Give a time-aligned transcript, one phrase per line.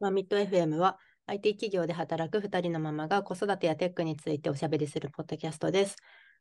[0.00, 5.96] まあ、ミッド FM は IT 企業で働く2人のママが子育てやテックについておしゃべりするポッドキャストです。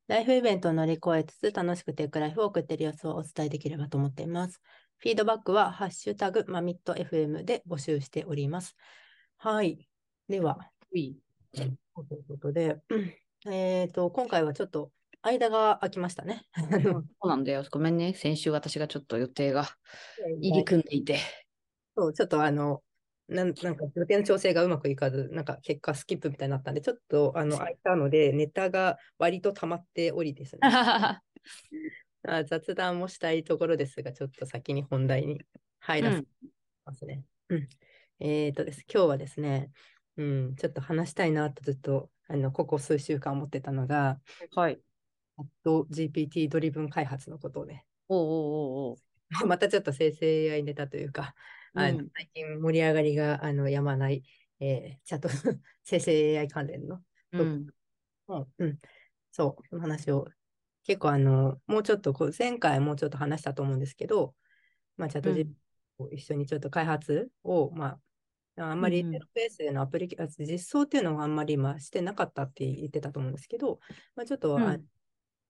[0.08, 4.62] ライフイベントを乗り越えつつ楽しくテックライフを送っている様子をお伝えできればと思っています。
[5.00, 8.76] フィードバックはハッシュタグマミッド FM で募集しております。
[9.38, 9.90] はい。
[10.30, 11.16] では、とい
[12.20, 13.14] うことで、うん
[13.52, 14.92] えっ、と、今回はちょっと
[15.22, 16.46] 間が空きましたね。
[16.84, 17.64] そうなんだよ。
[17.72, 18.14] ごめんね。
[18.14, 19.68] 先週私がちょっと予定が
[20.42, 21.20] 入り組んでいて。
[21.96, 22.82] そう、ちょっとあの、
[23.28, 30.60] なんなんか予定の調整がうまくいかず、なんか結果スキップみたいになったんで、ちょっとあの空いたので、ネタが割と溜まっておりですね。
[32.28, 35.42] あ雑談もしたいところですが、ちょっと先に本題に
[35.80, 36.28] 入らせて
[36.86, 37.24] ますね。
[37.50, 37.68] うん
[38.20, 39.72] えっ、とです、今日はですね、
[40.18, 44.20] うん、ちょっと話したいなとずっとあのここ数週間思ってたのが、
[44.56, 44.80] はい。
[45.66, 48.98] GPT ドリブン開発のことをね、おうおうおうおう。
[49.48, 51.36] またちょっと生成 AI ネタというか、
[51.76, 52.10] あのうん。
[52.16, 54.24] 最近盛り上がりがあのやまない、
[54.60, 55.30] えー、チャット
[55.84, 57.02] 生成 AI 関連の、
[57.34, 57.68] うん。
[58.28, 58.48] うん。
[58.60, 58.80] うん、
[59.32, 60.28] そう、その話を。
[60.84, 64.36] 結構あの、もうちょっとこう、前回もうちょっと話したと思うんですけど、
[64.98, 65.36] まあ、チャットうん。
[65.36, 65.48] GPT
[65.98, 67.98] を一緒にちょっと開発を、ま
[68.58, 69.08] あ、あんまりうん。
[69.08, 73.80] うんゼロベースでのアプリケーション、実装っていうのがあんまり今してなかったって言ってたと思うんですけど、
[74.16, 74.86] まあ、ちょっと、あうん。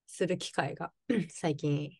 [0.07, 0.91] する機会が
[1.29, 1.91] 最近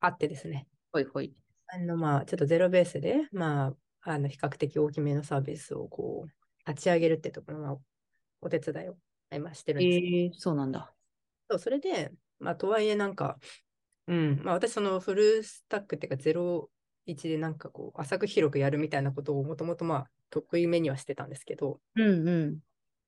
[0.00, 1.34] あってですね、ほいほい。
[1.74, 7.82] あの、まあ、ちょっとゼロベースで、まあ、あの、比較的大きめのサービスをこう、立ち上げるってところの
[8.42, 8.96] お手伝いを
[9.34, 9.98] 今してるんです。
[9.98, 10.92] えー、そうなんだ。
[11.48, 13.38] そう、それで、まあ、とはいえなんか、
[14.06, 16.68] うん、まあ、私、そのフルスタックっていうか、ゼロ
[17.06, 22.52] 1でなんかこう、浅く広くやるみたいなことをもともとまあ、得意めにはしてたんですけど、うんうん。
[22.52, 22.54] っ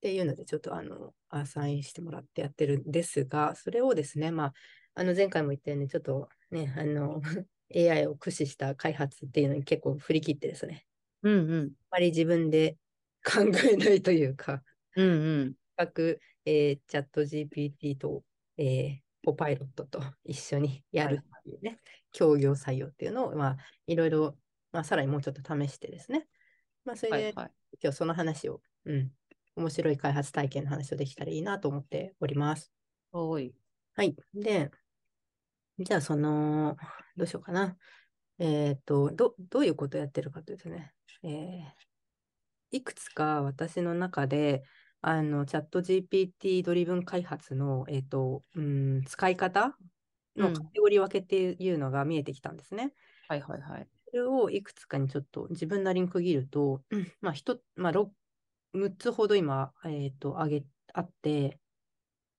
[0.01, 4.53] ていうので、ちょっとあの、アサインしてもらってやってるんですが、それをですね、まあ、
[4.95, 7.21] あの、前回も言ったように、ちょっとね、あの、
[7.75, 10.87] AI を駆使した開発っていうのに結構振り切ってですね、
[11.23, 11.65] うんうん。
[11.67, 12.77] あまり自分で
[13.25, 14.63] 考えないというか、
[14.97, 15.11] うんう
[15.45, 15.55] ん。
[15.77, 18.23] 各、えーチャット GPT と、
[18.59, 21.81] えーコパイロットと一緒にやるっていうね、
[22.13, 23.57] 協業採用っていうのを、まあ、
[23.87, 24.37] いろいろ、
[24.71, 26.29] まあ、さらにもうちょっと試してですね、
[26.85, 27.51] まあ、それで、はいはい。
[27.83, 29.11] 今日その話を、うん、
[29.57, 32.71] 面白い開発体験の話をできたらいいなと思っております。
[33.13, 33.55] おい。
[33.95, 34.15] はい。
[34.35, 34.71] で、
[35.79, 36.77] じゃあ、その、
[37.17, 37.77] どうしようかな。
[38.39, 40.93] えっと、ど、どういうことをやってるかというとね、
[41.23, 41.85] えー
[42.75, 44.65] いくつか私の中で、
[45.01, 49.77] あの、チャット GPT ドリブン開発の、えっと、うん、使い方
[50.37, 52.93] のうんカテゴリー分けっていうのが見えてきたんですね。
[53.29, 53.89] はいはいはい。
[54.11, 58.11] それをいくつかにちょっと自分なりに区切ると、うんまあ、一まあ、6,
[58.73, 61.61] 6つほど今、えっと、挙げ、あって、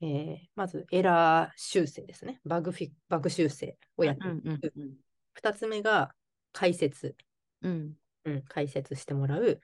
[0.01, 2.39] えーまずエラー修正ですね。
[2.45, 4.73] バグフィバグ修正をやってうんうんる。
[4.75, 4.93] うん。
[5.35, 6.13] 2つ目が
[6.51, 7.15] 解説、
[7.61, 7.93] うん。
[8.25, 9.59] うん、解説してもらう。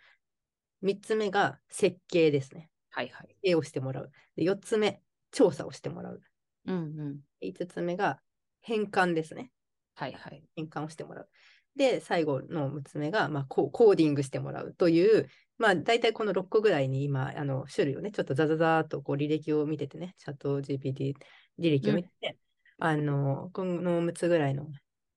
[0.81, 2.69] 3つ目が設計ですね。
[2.89, 3.27] はいはい。
[3.27, 4.11] 設計をしてもらう。
[4.35, 6.21] で4つ目、調査をしてもらう。
[6.65, 7.19] うんうん。
[7.41, 8.19] 5つ目が
[8.61, 9.51] 変換ですね。
[9.95, 10.43] はいはい。
[10.55, 11.29] 変換をしてもらう。
[11.75, 21.13] で、最後の6つ目が、まあ、ココーディングしてもらうという、まあ、大体この6個ぐらいに今、あの種類をね、ちょっとザザザーっとこう履歴を見ててね、チャット GPT
[21.59, 22.37] 履歴を見てて、
[22.79, 24.67] あの、この6つぐらいの、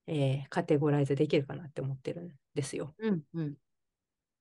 [0.07, 2.95] えーカテゴライズできるかなって思ってるんですよ。
[2.99, 3.55] うんうん。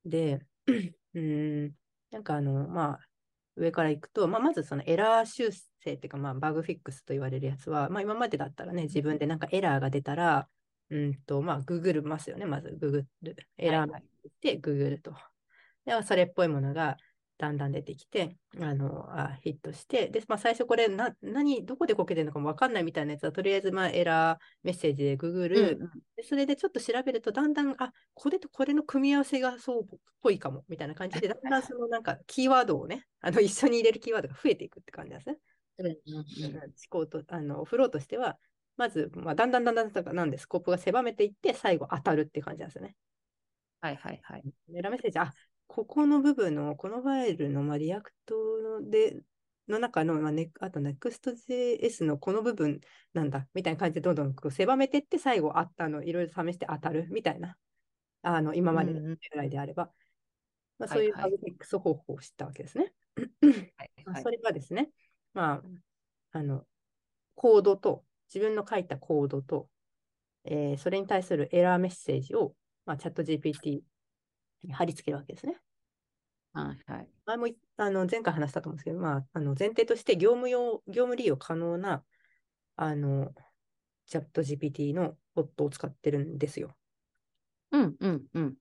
[0.06, 1.72] で、 うーん、
[2.12, 3.08] なんかあの、まあ、
[3.56, 10.50] 上からいくと、まあ、まずそのエラー修正っていうか、まあ、バグフィックスと言われるやつは、まあ、今までだったらね、自分でなんかエラーが出たら、
[10.90, 13.36] うんと、まあ、ググるますよね、まずググる。
[13.58, 14.04] エラーはい
[14.42, 15.14] でググると。
[15.86, 16.98] で、それっぽいものが
[17.38, 25.60] だんだん出てきて、あの、あヒットして、で、まあ、最初これな、何、どこでこけてるのかもわかんないみたいなやつは、とりあえず、まあ、エラーメッセージでググる。
[25.60, 25.90] うんうん。
[26.16, 35.38] でそれでちょっと調べると、だんだん、あこれとこれの組み合わせがそうっぽいかも、みたいな感じで、だんだんそのなんかキーワードをね、あの一緒に入れるキーワードが増えていくって感じですね。
[35.80, 38.38] うんうん思考と、あの、フローとしては、
[38.78, 42.96] まず、まあ、だんだんだんだんだんなんで、スコープが狭めていって、最後当たるって感じなんですよね。
[43.82, 44.44] はいはいはい。
[44.76, 45.34] エラーメッセージ、あ
[45.68, 48.36] ここの部分の、このファイルの、まあ、 React
[48.82, 49.22] ので、
[49.68, 52.82] の中の、まあね、あと Next.js のこの部分
[53.14, 57.58] なんだ、みたいな感じでどんどんこう狭めていって、最後あったの、いろいろ試して当たるみたいな、
[58.24, 59.92] あの、今までのうんうんぐらいであれば、
[60.80, 62.94] まあ、そういう bug fix 方法を知ったわけですね。
[63.16, 64.30] はいはいそ。
[64.30, 64.90] れがですね、
[65.34, 66.66] まあ、あの、
[67.36, 68.04] コードと、
[68.34, 69.70] 自分の書いたコードと、
[70.46, 72.54] えーそれに対するエラーメッセージを、
[72.86, 73.82] まあ、チャット GPT
[74.64, 75.58] に貼り付けるわけですね。
[76.54, 77.10] はいはい。
[77.26, 82.04] 前もいあの前回話したと思うんですけど、まあ、あの前提として業務用、業務利用可能な
[82.76, 83.32] あの
[84.06, 86.76] チャット GPT のボットを使ってるんですよ。
[87.72, 88.56] うんうんうん。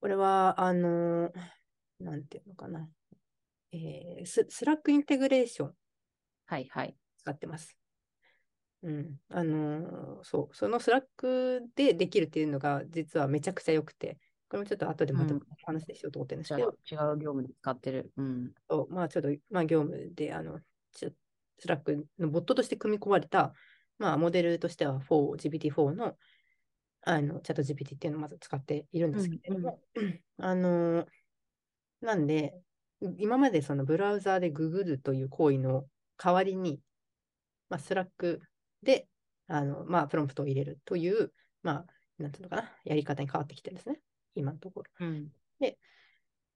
[0.00, 1.32] これは、あの、
[2.00, 2.88] なんていうのかな。
[3.70, 5.74] えース、 Slack integration
[6.46, 6.96] はいはい。
[7.16, 7.81] 使ってます。
[8.82, 9.20] うん。
[9.28, 14.18] あのーそう、その Slack でできるっていうのが実はめちゃくちゃ良くて、
[14.48, 18.12] これもちょっと後でまたうん話しようと思ってるんですけど、違う業務で使ってる。
[18.16, 18.52] うん。
[18.68, 20.60] そうまあちょっと、まあ業務で、あの、
[20.92, 21.10] ちょ
[21.58, 23.54] Slack のボットとして組み込まれた、
[23.98, 26.16] まあモデルとしては4、GPT-4 の、
[27.02, 29.80] あの、 ChatGPT っていうのをまず使っているんですけれども、
[30.38, 31.06] あのー
[32.00, 32.60] なんで、
[33.18, 35.86] 今までそのブラウザーでググるという行為の
[36.16, 36.80] 代わりに、
[37.68, 38.40] まあ、 Slack
[38.82, 39.08] で、
[39.48, 41.32] あの、まあ、プロンプトを入れるという、
[41.62, 41.86] まあ、
[42.18, 44.00] なんていうのかな、やり方に変わってきてるんですね、
[44.34, 44.90] 今のところ。
[45.06, 45.32] うん。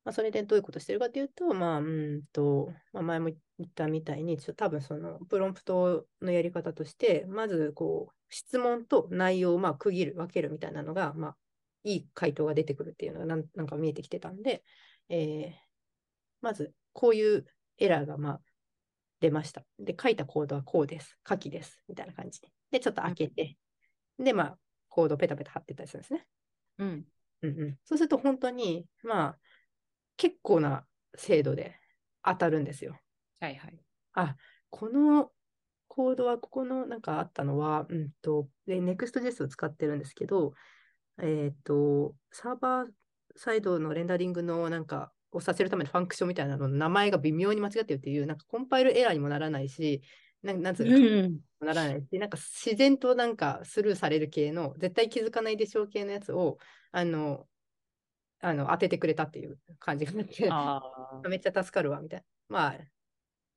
[0.07, 3.27] まあ、それでどういうことをしてるかというと、まあ、うーんと、まあ、前も
[3.59, 11.37] 言ったみたいに、ちょ多分そのプロンプトのやり方として、まずこう、質問と内容をまあ区切る、分けるみたいなのが、まあ、
[11.83, 14.63] いい回答が出てくるっていうのがなんなんか見えてきてたんで、
[15.09, 15.67] えー
[16.41, 17.47] まず、こういう
[17.79, 18.41] エラーがまあ
[19.21, 19.65] 出ました。
[19.79, 21.19] で、書いたコードはこうです。
[21.29, 21.83] 書きです。
[21.89, 22.49] みたいな感じで。
[22.71, 23.57] で、ちょっと開けて、
[24.19, 24.59] で、まあ、
[24.89, 26.27] コードをペタペタ貼ってったりするんですね。
[26.79, 27.05] うん。
[27.43, 29.39] うんうん、そうすると本当に、まあ、
[30.17, 30.87] 結構な
[31.17, 31.77] 精度で
[32.25, 32.99] 当たるんですよ。
[33.41, 33.79] はいはい。
[34.15, 34.37] あ、
[34.71, 35.31] この
[35.89, 40.55] コードはここのなんかあったのは、うんと、で、Next.js を使ってるんですけど、
[41.23, 42.89] えっ、と、サーバー
[43.37, 50.03] サイドのレンダリングのなんかをさせるためのファンクションみたいなのの名前が微妙に間違ってるっていう、なんかコンパイルエラーにもならないし、
[50.43, 51.39] なんなんつうのうん。
[51.61, 56.59] ならないし、なんか自然となんかスルーされる系の、絶対気づかないでしょう系のやつを、
[56.93, 57.47] あの、
[58.41, 61.29] あの当ててくれたっていう感じがあって。
[61.29, 62.25] めっちゃ助かるわ、みたいな。
[62.49, 62.79] まあ、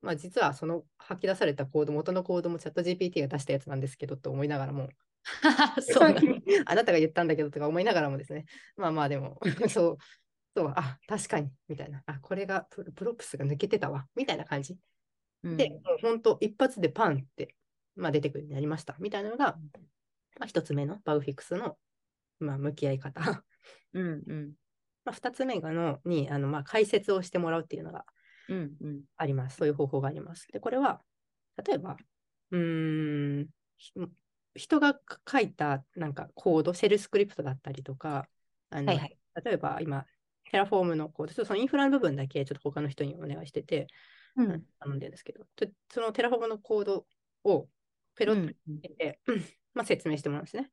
[0.02, 4.90] まあ、実はその吐き出されたコード、元のコードもチャット GPT が出したやつなんですけどと思いながらも、
[5.82, 6.16] そう。
[6.66, 8.46] あなたが言ったんだけどとか思いながらもですね、
[8.78, 9.98] まあまあでも、そう、
[10.56, 12.04] そう、あ、確かに、みたいな。
[12.06, 14.78] あ、これがプロプロプスが抜けてたわ、みたいな感じ。
[15.44, 17.56] うんで、もう本当一発でパンって、
[17.96, 19.58] まあ、出てくるようになりました、みたいなのが、
[20.40, 21.78] まあ、一つ目のバグフィックスの、
[22.40, 23.20] まあ、向き合い方。
[23.94, 24.54] うんうん。
[25.06, 28.06] まあ、二つ目がのに、あの、まあ、解説をしてもらうっていうのが
[28.50, 29.04] うんうん。
[29.18, 29.58] あります。
[29.58, 30.48] そういう方法があります。
[30.52, 31.02] で、これは、
[31.66, 31.98] 例えば、
[32.52, 33.48] うーん、
[33.78, 33.94] ひ
[34.56, 35.00] 人が
[35.30, 38.28] 書いたなんかコード、シェルスクリプトだったりとか、
[38.70, 40.06] あのはいはい例えば今、
[40.50, 43.88] Terraform のコード、ちょっとそのインフラの部分だけちょっと他の人にお願いしてて、
[44.36, 45.46] うん頼んでるんですけど、
[45.92, 47.06] その Terraform のコード
[47.44, 47.68] を
[48.16, 49.20] ペロッとうん入れて、
[49.74, 50.72] まあ、説明してもらうんですね。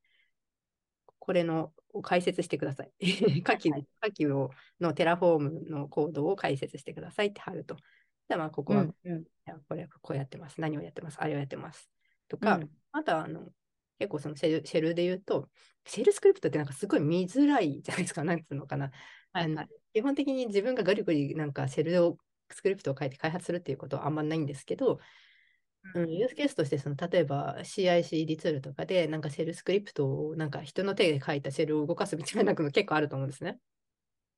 [1.18, 2.92] これのを解説してください。
[3.42, 4.50] 下記の下記を
[4.80, 7.76] の Terraform のコードを解説してくださいって貼ると。
[8.28, 9.24] で、まあ、ここは、うん
[9.68, 10.60] これこうやってます。
[10.60, 11.20] 何をやってます？
[11.20, 11.90] あれをやってます。
[12.28, 13.52] とか、うんあとはあの
[13.98, 15.48] 結構そのシェルシェルで言うと、
[15.86, 18.24] シェルスクリプトってなんかすごい見づらいじゃないですか。
[18.24, 18.90] なんつうのかな。
[19.36, 19.68] はいはい。
[19.92, 22.18] 基本的に自分がガリガリなんかシェルを
[22.50, 25.00] スクリプトを書いて開発するっていうことはあんまないんですけど、
[25.94, 33.58] うん、ユースケースとしてその例えば CICD ツールとかでなんかシェルスクリプトをなんか人の手で書いたシェルを動かすみたいなの結構あると思うんですね。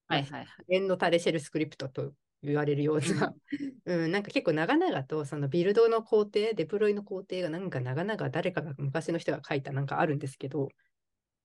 [0.08, 0.46] はいはいはい。
[0.68, 2.12] 円のタレシェルスクリプトと
[2.42, 3.34] 言われるような、
[3.84, 10.68] うん、なんか結構長々とそのビルドの工程、デプロイの工程がなんか長々誰かが昔の人が書いたなんかあるんですけど、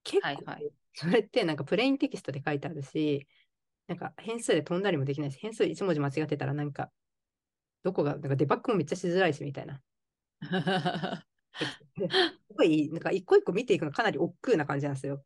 [0.04, 0.44] 結構
[0.94, 3.28] それってなんかプレインテキストで書いてあるし、
[3.88, 6.92] なんか変数で飛んだりもできないし、変数1文字間違ってたらなんか
[7.84, 9.82] どこが、なんかデバッグもめっちゃしづらいしみたいな。
[11.96, 12.08] す
[12.56, 15.24] ごい、なんか一個一個見ていくのかなり億劫な感じなんですよ。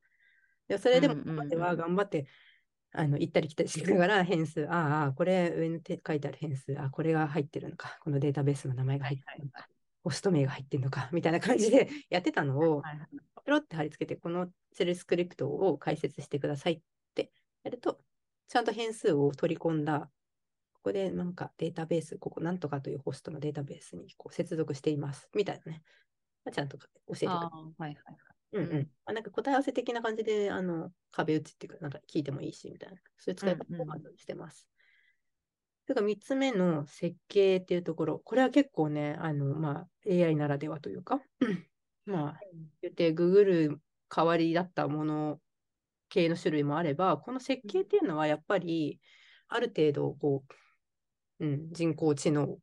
[0.68, 2.28] でそれでも、では頑張って、
[2.92, 9.68] あの行ったり来たりしながら変数、ああこれ上に書いてある変数、あこれが入ってるのか、このデータベースの名前が入ってるのか、
[10.04, 12.82] ホスト名が入ってるのか、みたいな感じで やってたのを、
[13.46, 16.82] ペロって貼り付けて、このセルスクリプトを解説してくださいっ
[17.14, 17.32] て
[17.64, 18.02] やると、
[18.48, 20.10] ちゃんと変数を取り込んだ、
[20.74, 25.84] ここでなんかデータベース、ここなんとかというホストのデータベースにこう接続しています、みたいなね。
[26.52, 27.30] ちゃんと教えてくれる。
[27.30, 27.98] はいはい
[28.54, 32.98] うんうんうんあなんか答え合わせ的な感じで、あの、壁打ちっていうか、なんか聞いてもいいし、みたいな。
[33.18, 34.70] そういう使い方をしてます。
[35.86, 41.22] それから3つ目の設計っていうところ、これは結構ね、あの、まあ、AI ならではというか、
[42.06, 42.40] まあ、
[42.82, 43.78] 言って Google
[44.10, 45.40] 代わりだったもの
[46.10, 49.00] 系の種類もあれば、この設計っていうのはやっぱり、
[49.48, 50.44] ある程度、こ
[51.40, 52.58] う、うん、人工知能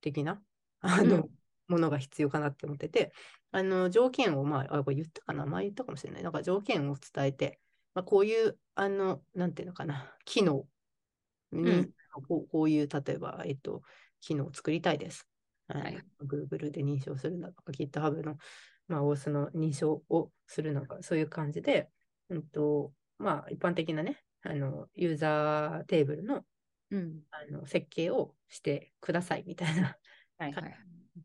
[0.00, 0.42] 的な、
[0.80, 1.30] あの、うん。
[1.68, 3.12] ものが必要かなって思ってて、
[3.50, 5.44] あの、条件を、まあ、あ、これ言ったかな？
[5.44, 6.22] 前言ったかもしれない。
[6.22, 7.60] なんか条件を伝えて、
[7.94, 10.66] まあ、こういう、あの、なんていうのかな、機能
[11.52, 11.90] に、うん。
[12.26, 13.82] こうこういう、例えば、えっと、
[14.20, 15.28] 機能を作りたいです。
[15.68, 16.02] はい。
[16.22, 18.38] Google で認証するんだとか、GitHub の、
[18.88, 21.90] まあ、OS の認証をするのか、そういう感じで、
[22.30, 26.44] うんと、まあ、一般的なね、あのユーザーテーブルの
[26.90, 27.20] うん。
[27.30, 29.96] あの設計をしてくださいみたいな
[30.38, 30.76] はいはい。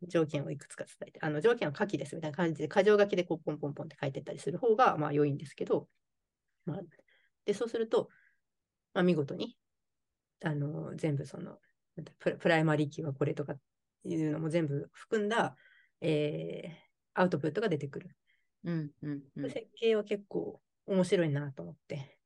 [0.08, 5.88] 条件をいくつか伝えて、あの条件は書きですみたいな感じで、箇条書きでこうポンポンポンって書いてったりする方がまあ良いんですけど、
[6.66, 6.82] まあ、
[7.46, 8.10] でそうすると、
[8.94, 9.58] まあ、見事に
[10.44, 11.58] あの全部その
[12.20, 13.54] プライマリーキーはこれとか
[14.04, 15.56] いうのも全部含んだ、
[16.02, 16.84] えー
[17.16, 18.16] アウトプットが出てくる。
[18.64, 19.52] うんうんうん。
[19.52, 22.18] 設計は結構面白いなと思って。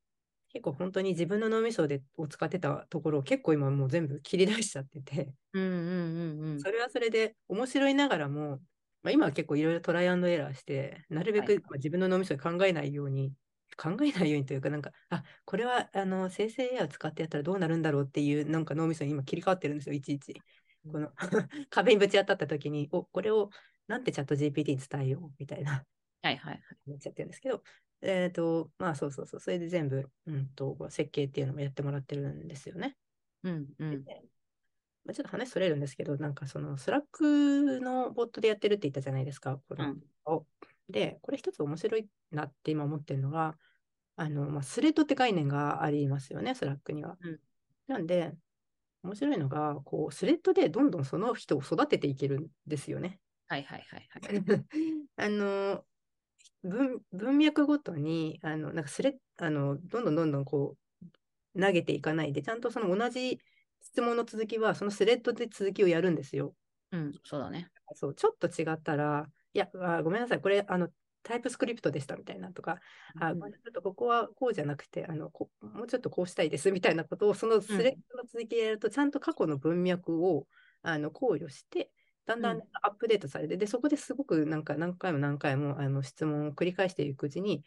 [0.49, 6.59] 結構本当に自分の脳みそでを使ってたところを結構今もう全部切り出しちゃってて、うんうんうんうん。
[6.59, 8.59] それはそれで面白いながらも、
[9.03, 13.33] まあ、今は結構いろいろトライアンドエラーして、なるべく自分の脳みそで考えないように、
[13.77, 20.41] 考えないようにというか、なんか、あこれはあの生成 AI を使ってやったらどうなるんだろうっていう、なんか脳みそに今切り替わってるんですよ、いちいち。
[20.91, 21.11] この
[21.69, 23.49] 壁にぶち当たった時に、おこれを
[23.87, 25.85] なんてチャット GPT に伝えようみたいな。
[26.21, 26.61] はいはいはい。
[26.87, 27.63] なっちゃってるんですけど、
[28.01, 32.97] えっ、と、まあそうそうそう、それで全部、うんと、設計っていうのもやってもらってるんですよね。
[33.43, 34.03] うんうん。
[34.03, 34.21] で
[35.05, 39.57] まあ、ちょっと話それるんですけど、なんかその Slack のボットでやってるって言ったじゃないですか。
[39.69, 40.45] このうんお
[40.89, 43.57] で、これ一つ面白いなって今思ってるのが、
[44.17, 47.17] あの、まあ、スレッドって概念がありますよね、 Slack には。
[47.21, 47.39] うん
[47.87, 48.33] なんで、
[49.01, 53.21] 面白いのが、こう、スレッドでどんどんその人を育てていけるんですよね。
[53.47, 54.21] はいはいはいはい。
[55.15, 55.85] あの
[56.67, 60.75] 文文脈ごとにあのなんかスレあのどんどんどんどんこ
[61.55, 63.39] う投げていかないでちゃんとその同じ
[63.81, 66.53] 質問の続きはそのスレッドで続きをやるんですよ。
[66.91, 67.69] うん、そうだね。
[67.95, 70.89] そうちょっと違ったらいやあごめんなさいこれあの
[71.23, 72.79] タイプスクリプトでしたみたいなとか、
[73.19, 80.47] あうんこれちょっとここはこうじゃなくてあのこもうちょっとこうしたいですみたいなことをそのスレッドの続きでやると、ちゃんと過去の文脈を
[80.83, 81.91] あの考慮して
[82.27, 87.63] だんだんうんアップデートされて、でそこですごくなんか何回も何回もあの質問を繰り返していくうちに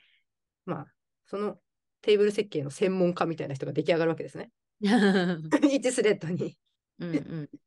[0.66, 0.86] まあ
[1.26, 1.58] その
[2.02, 4.50] テーブル設計の専門家みたいな人が出来上がるわけですね。
[4.80, 6.56] 1スレッドに。
[6.98, 7.48] うんうん。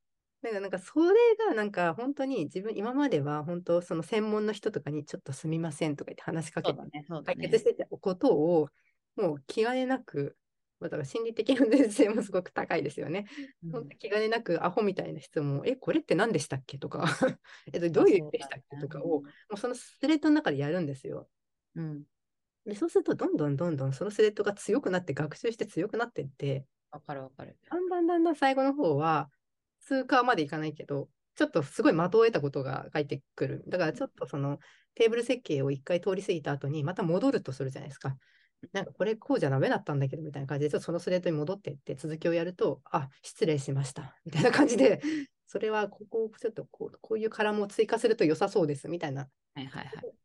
[0.44, 1.16] だからなんかそれ
[1.48, 7.60] がなんか本当に自分今までは本当その専門の人とかにちょっとすみませんとか言って話しかけてね解決。
[7.60, 8.70] してたことを
[9.16, 10.36] もう気兼ねなく、
[10.84, 13.26] まあだから心理的安全性もすごく高いですよね。
[13.64, 16.78] うん気兼ねなくアホみたいな質問を、え、これって何でしたっけ？
[16.78, 17.06] とか、
[17.72, 18.78] えっと、どういう意味でしたっけ？
[18.78, 19.24] とかを、も
[19.54, 21.30] うそのスレッドの中でやるんですよ。
[21.76, 22.04] うん。
[22.66, 27.58] でそうするとどんどんどんどんそのスレッドが強くなって学習して強くなっていって、わかるわかる。
[27.70, 29.30] だんだんだんだん最後の方は
[29.80, 33.64] 通過までいかないけど、ちょっとすごい的を得たことが返ってくる。
[33.68, 34.60] だからちょっとその
[34.96, 38.18] テーブル設計を一回通り過ぎた後にまた戻るとするじゃないですか。
[38.72, 45.02] なんかこれこうじゃダメだったんだけどみたいな感じで、ちょっとそのスレッドに戻っていって続きをやると、あ、失礼しましたみたいな感じで、
[45.48, 49.30] それはここをちょっとこうこういうカラムを追加すると良さそうですみたいな。
[49.56, 50.16] はいはいはい。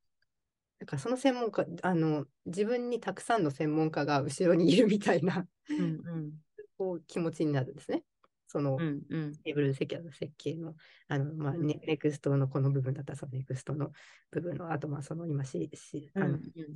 [0.78, 6.32] だからその専門家、あの、自分にたくさんの専門家が後ろにいるみたいなうんうん。
[6.78, 8.04] こう気持ちになるんですね。
[8.46, 9.32] その、うんうん。
[9.42, 10.74] テーブル設計の設計の、
[11.08, 13.92] あの、まあ、うんネネクストのこの部分だったら、そのネクストの
[14.30, 16.68] 部分の、あと、まあ、その今、C、C あのうんテー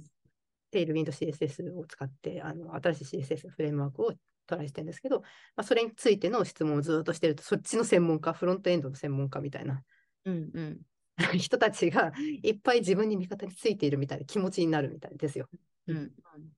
[0.81, 4.13] ルウィンド CSS を使って、あの、新しい CSS フレームワークを
[4.47, 5.27] トライしてるんですけど、ま
[5.57, 9.83] あ、それについての質問をずっとしてると、そっちの専門家、フロントエンドの専門家みたいな
[10.25, 10.81] うんうん。
[11.39, 12.13] 人たちが
[12.43, 15.49] いっぱい自分に味方についているみたいな気持ちになるみたいですよ。
[15.87, 16.13] うんうん。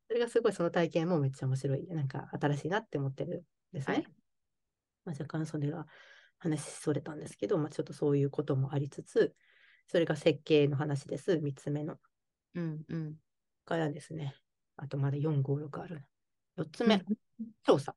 [0.07, 3.43] それがすごいその体験もめっちゃ面白い、なんか新しいなって思ってるん
[3.73, 3.95] ですね。
[3.95, 4.07] はい
[5.05, 5.87] まあ、若干それが
[6.39, 9.35] 話しそれたんですけど、まあ、ちょっとそういうこともありつつ、
[9.87, 11.99] それが設計の話です、3つ目の。
[12.55, 13.17] うんうん。
[13.65, 14.35] からですね、
[14.77, 16.05] あとまだ4、5、6ある。
[16.57, 17.03] 4つ目、
[17.65, 17.95] 調査。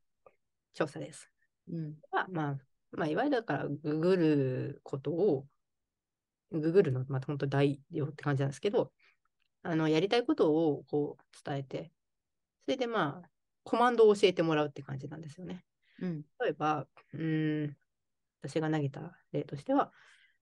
[0.74, 1.32] 調査です。
[1.70, 1.96] うん。
[2.12, 2.58] はまあ、
[2.92, 5.48] まあ、いわゆるだから、ググることを、
[6.52, 8.92] ググるの、まあ、本当代用って感じなんですけど、
[9.64, 11.92] あの、やりたいことをこう伝えて、
[12.66, 13.30] それでまあ、
[13.64, 15.66] コマンドを教えてもらうって感じなんですよね。
[16.00, 16.22] うん。
[16.40, 17.78] 例えば、うーん、
[18.42, 19.92] 私が投げた例としては、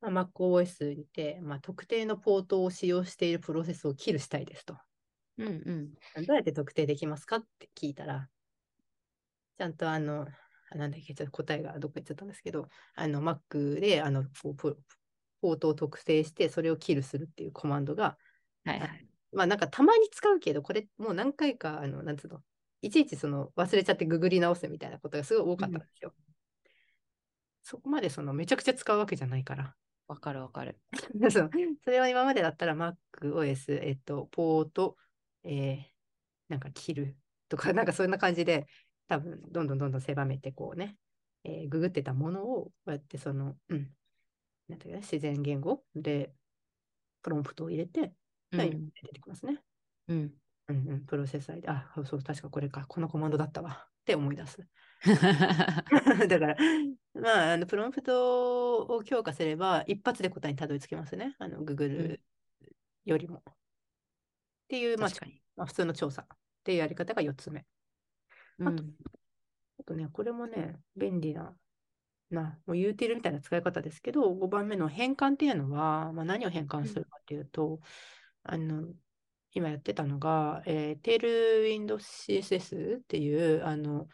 [0.01, 4.77] まあ、MacOS にて、まあ、特定のポートを使用しているプロセスをキルしたいですと。
[5.38, 6.25] うんうん。
[6.25, 8.30] どうやって特定できますかって聞いたら、
[9.58, 10.27] ちゃんとあの、
[10.72, 18.18] あなんだっけ、ちょっと答えがどっか行っちゃったんですけど、あの Mac であのポポートを特定して、それをキルするっていうコマンドが、
[18.65, 19.08] はいはい。
[19.32, 22.42] まあなんかたまに使うけど、これもう何回か、あの、なんつうの、
[22.82, 26.13] いちいちその忘れちゃってググり直すみたいなことがすごい多かったんですよ。
[27.63, 29.75] そこまでそのめちゃくちゃ使うわけじゃないから。
[30.08, 30.80] わかるわかる。
[31.84, 34.98] それは今までだったら MacOS、えっと、ポート、
[35.46, 35.96] えー
[36.48, 37.18] なんか切る
[37.50, 38.68] とか、 なんかそんな感じで、
[39.08, 40.98] 多分どんどんどんどん狭めてこうね、
[41.44, 43.96] えーググってたものを、こうやってその、うん、
[44.68, 46.34] なんていうか自然言語で
[47.22, 48.14] プロンプトを入れて、
[48.52, 48.60] うん。
[48.60, 49.62] はい出てきますね。
[50.08, 50.34] うん。
[50.68, 54.68] うんうん、プロセッサーで、あ、そう確かこれか、このコマンドだったわって思い出す。
[56.28, 56.56] だから、
[57.14, 61.36] まあ、あのプロンプトを強化すれば、一発で答えにたどり着けますね。
[61.38, 62.20] あの Google
[63.06, 63.44] よりも。
[64.66, 65.10] っていう、まあ。
[65.56, 66.28] まあ、普通の調査っ
[66.64, 67.66] ていうやり方が4つ目。
[68.60, 68.96] あとうん
[69.78, 71.54] あとね、これもね、便利な、
[72.30, 77.82] な、もう言うてるみたいな使い方ですけど、5番目の変換っていうのは、まあ、何を変換するかっていうと、
[78.44, 78.94] あの、
[79.52, 84.08] 今やってたのが、えー、テールウィンド CSS っていう、あの、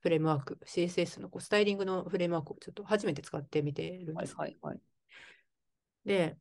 [0.00, 4.36] フレームワーク、CSS のこうスタイリングのフレームワークをちょっと初めて使ってみてるんはいです。
[4.36, 4.80] はいはい。
[6.04, 6.36] で、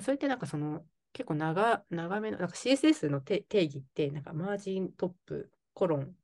[0.00, 0.84] それってなんかその、
[1.16, 6.14] 結構長長めの、なんか CSS の定定義って、なんかマージントップ、コロン、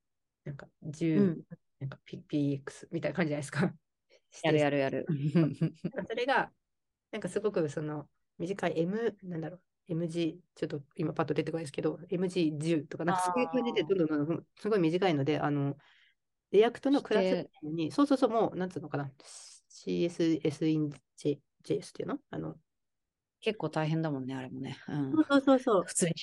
[0.44, 1.42] なんか10、うん
[1.80, 3.74] なんか PX みたいな感じじゃないですか。
[4.44, 5.06] やるやるやる。
[6.08, 6.52] それが、
[7.10, 8.06] なんかすごくその
[8.38, 9.56] 短い M、なんだろ
[9.88, 15.76] う、MG、ちょっと今パッと出てこないですけど、MG10 とか、なんかそういう感じでどんどんどんすごい短いので、あの、
[16.52, 19.10] リアクトのクラスに、そうそうそう、もう、なんつうのかな、
[19.68, 22.18] CSS in JS っていうの？
[22.30, 22.56] あの、
[23.42, 24.78] 結構大変だもんね、あれもね。
[24.88, 25.84] うんそうそうそうそう。
[25.84, 26.14] 普通に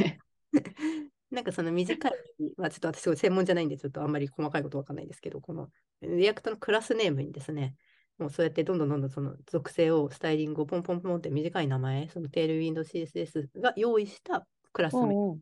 [0.00, 0.18] ね。
[1.30, 2.12] なんかその短い、
[2.56, 5.70] まあ、ちょっと私、すごい専門じゃないんで、ちょっとあんまり細かいことわかんないんですけど、この
[6.02, 7.74] React の class name にですね、
[8.18, 15.38] もうそうやってどんどんどんどんその属性を、スタイリングをポンポンポンって短い名前、そのテールウィンド CSS が用意したクラス名を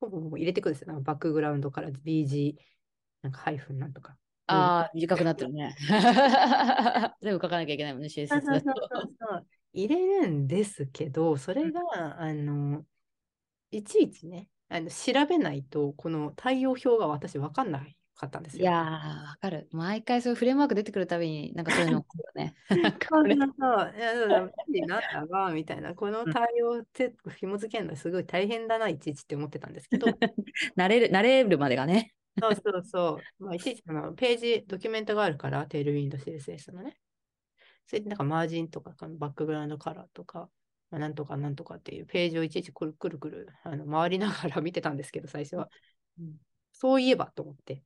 [0.00, 0.88] ポンポンポン入れてくるんですよ。
[0.88, 2.56] なんかバックグラウンドから BG、
[3.22, 4.16] なんかハイフンなんとか。
[4.46, 5.74] ああ、短くなってるね。
[7.22, 8.88] 全部書かなきゃいけないもんね、CSS そうそうだそうと。
[8.88, 11.80] そうそう入れるんですけど、それが、
[12.20, 12.84] あの、
[13.70, 18.62] いちいちね、あの調べないと、この対応表が私分かんないかったんですよ。
[18.62, 19.68] いやー、わかる。
[19.72, 22.54] 毎回そういうフレームワーク出てくるたびに、なんかそういうの起こるよね。
[23.10, 23.94] そうこれそうそう。
[23.96, 24.28] いや、そう
[24.86, 25.94] なんだわ、みたいな。
[25.94, 30.06] この対応って紐付けるのすごい大変だな、いちいちって思ってたんですけど、
[30.78, 32.14] 慣れる、慣れるまでがね。
[32.40, 33.44] そうそうそう。
[33.44, 36.96] まあ、いちいちそのページ、ドキュメントがあるから、テールウィンド CSS のね。
[37.86, 40.48] それでなんかマージンとか、バックグラウンドカラーとか、
[40.90, 45.70] まあ、なんとかなんとかっていうページをいちいちくるくるくるあの回りながら 見てたんですけど、最初は。
[46.18, 46.36] うん
[46.76, 47.84] そういえばと思って、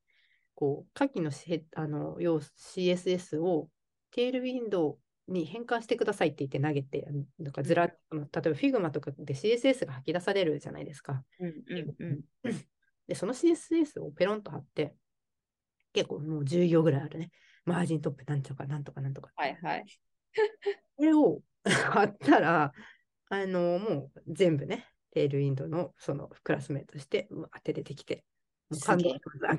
[0.55, 3.69] こう、下記のせあの要 CSS を
[4.11, 7.07] テールウィンドウに変換してくださいって言って投げて、
[7.39, 11.23] なんかずら、あの例えば Figma とかで CSS が吐き出されるじゃないですか。
[11.39, 12.65] うんうんうん。
[13.07, 14.95] で、その CSS をペロンと貼って、
[15.93, 17.31] 結構もう10行ぐらいあるね。
[17.69, 19.31] マージントップなんとかなんとかなんとか。
[19.37, 19.85] はいはい。
[20.97, 22.73] これを 貼ったら、
[23.31, 28.25] あの、もう全部ね、テールウィンドウのそのクラスメイトして、うわって出てきて、
[28.71, 29.11] もう感動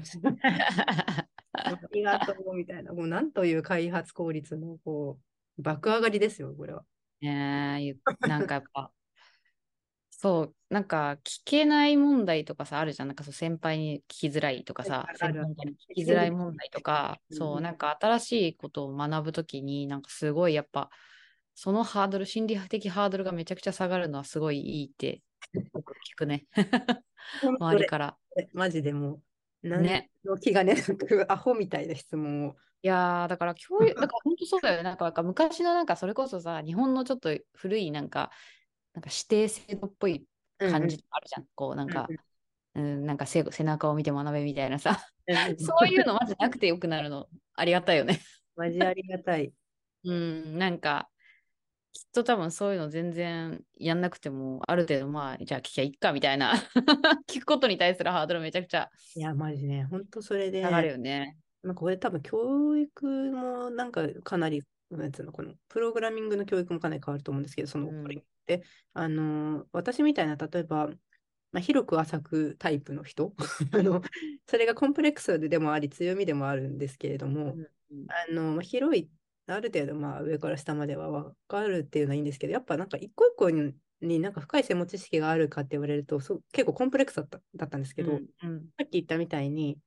[0.04, 0.50] すしました。
[1.54, 5.19] ありがとうみたいな、もうなんという開発効率のこ
[5.58, 6.84] う爆上がりですよ、これは。
[7.22, 8.91] ねえ、ゆなんかやっぱ、
[10.21, 13.08] そう、なんか聞けない問題とかさ、あるじゃん。
[13.08, 20.89] なんかそう先輩に聞きづらいとかさ、ある専門家に聞きづらい問題とか、うんそう、なんか新しいことを学ぶときに、なんかすごいやっぱ、
[21.55, 25.21] そのハードル、心理的ハードルがめちゃくちゃ下がるのはすごいいいって、
[25.55, 26.47] 聞くね。
[27.58, 28.17] 周りから。
[28.51, 29.21] マジでもう。
[30.25, 32.55] の気がねなく、アホみたいな質問を。
[32.82, 34.84] いやー、だから教育、だから本当そうだよね。
[34.84, 38.32] なんか昔のなんかそれこそさ、日本のちょっと古いなんか、
[38.93, 40.25] なんか指定制度っぽい
[40.58, 41.45] 感じあるじゃん。
[41.56, 42.08] こうなんか、
[42.75, 45.49] うん、なんか背背中を見て学べみたいなさ、 うんうん。
[45.52, 48.19] う んそういうのまずなくてよくなるの、ありがたいよね。
[48.56, 49.54] マジありがたい。
[50.04, 51.10] うん、なんか、
[51.91, 56.54] きっと多分そういうの全然やんなくても、ある程度まあ、じゃあ聞きゃいっかみたいな、
[57.28, 61.38] 聞くことに対するハードルめちゃくちゃいや、マジね、本当それで、下がるよね。
[61.63, 68.04] なんかこれ多分教育もなんかかなり、なんつうの、このプログラミングの教育もかなり変わると思うんですけど、その、うん。
[68.04, 68.23] これ
[68.93, 70.88] あのー、私みたいな、例えば、
[71.51, 73.33] まあ、広く浅くタイプの人
[73.73, 74.01] あの、
[74.47, 77.67] それがコンプレックスでもあり、強みでもあるんですけれども、うん
[78.07, 79.09] あの、まあ、広い、
[79.47, 89.77] ある程度、まあ、上から下までは分かるっていうのはいいんですけど、やっぱなんか一個一個にになんか深い専門知識があるかって言われると、そう結構コンプレックスだっただったんですけど、うんうんさっき言ったみたいに、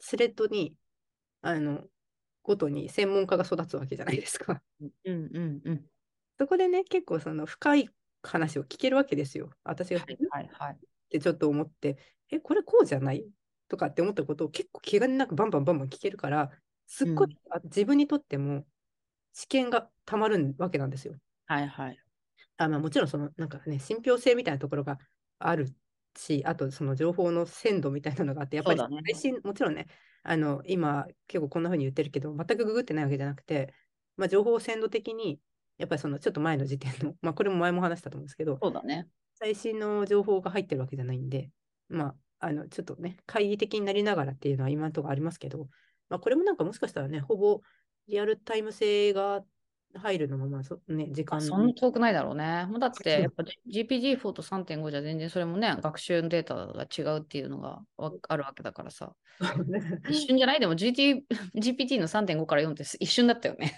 [0.00, 0.74] スレッドに、
[1.42, 1.84] あの、
[2.42, 4.62] ごとに専門家が育つわけじゃないですか。
[4.80, 5.84] うんうんうん。
[6.38, 7.90] そこでね、結構その深い
[8.22, 9.50] 話を聞けるわけですよ。
[9.64, 10.76] 私が、はいっはいはい。
[11.10, 11.98] てちょっと思って、
[12.30, 13.24] え、これこうじゃない？
[13.68, 16.50] とかって思ったことを結構気兼ねなくバンバンバンバン聞けるから、
[16.86, 18.66] すっごい、あ自分にとっても
[19.34, 21.14] 知見がたまるわけなんですよ。
[21.46, 21.98] はいはい。
[22.56, 24.98] あまあ、もちろんそのなんかね、信憑性みたいなところが
[25.38, 25.68] ある
[26.16, 29.86] し、あとその情報の鮮度みたいなのがあって、やっぱり配信、もちろんね、
[30.22, 33.74] あの今結構こんな風に言ってるけど、全くググってないわけじゃなくて、
[34.16, 35.40] まあ、情報を鮮度的に、
[35.78, 39.08] やっぱりそのちょっと前の時点の、 まあこれも前も話したと思うんですけど、そうだね。
[39.34, 41.50] 最新の情報が入ってるわけじゃないんで、
[41.88, 45.68] まあ、あの、ちょっとね、懐疑的になりながらっていうのは今のところありますけど、
[46.08, 47.60] まあ、これもなんかもしかしたらね、ほぼ
[48.08, 49.44] リアルタイム性が
[49.94, 52.66] 入るのも、まあそ、ね、時間そんな遠くないだろうね。
[52.66, 59.14] もうだって、やっぱ GPG4 と3.5じゃ全然それもね、学習データが違うっていうのがわあるわけだからさ。
[60.10, 60.60] 一瞬じゃない？
[60.60, 61.22] でも GT
[61.54, 63.76] GPT の3.5から4って一瞬だったよね。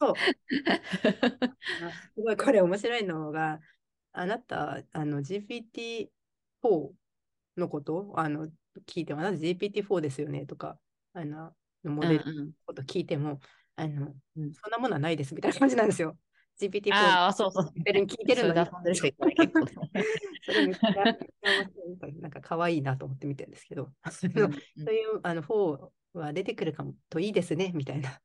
[0.00, 0.14] そう。
[0.14, 3.60] あ すごい、これ面白いのが、
[4.12, 6.92] あなた、あの GPT-4
[7.56, 8.12] のこと？
[8.16, 8.48] あの
[8.86, 10.46] 聞いても、あなた GPT-4 ですよね？
[10.46, 10.78] とか、
[11.12, 11.52] あの
[11.84, 13.40] モデルのこと聞いても、
[13.76, 14.52] あの、うん。
[14.52, 16.16] そんなものはないですみたいな感じなんですよ。
[16.60, 17.66] GPT-4 ああ、そうそう。
[17.66, 18.66] 聞いてる聞いてるのに。
[18.66, 19.00] それね
[19.34, 19.72] 結構ね。
[22.00, 24.30] それなんか可愛いなと思って見てるんですけど、 そう
[24.94, 28.20] いうあの4は出てくるかもといいですねみたいな。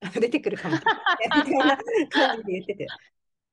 [0.20, 1.76] 出てくるかもみたいな
[2.10, 2.86] 感じで言ってて、